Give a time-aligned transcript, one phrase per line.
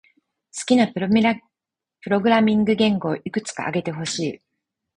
[0.59, 1.09] 好きなプロ
[2.19, 4.41] グラミング言語をいくつか挙げてほしい。